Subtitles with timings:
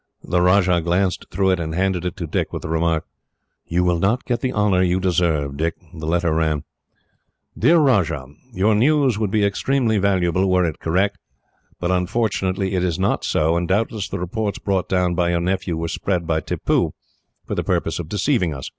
[0.23, 3.05] The Rajah glanced through it, and handed it to Dick, with the remark:
[3.67, 6.63] "You will not get the honour you deserve, Dick." The letter ran:
[7.55, 11.19] "Dear Rajah: "Your news would be extremely valuable, were it correct;
[11.79, 15.77] but unfortunately it is not so, and doubtless the reports brought down by your nephew
[15.77, 16.95] were spread by Tippoo,
[17.45, 18.67] for the purpose of deceiving us.